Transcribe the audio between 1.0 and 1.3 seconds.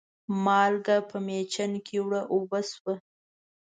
په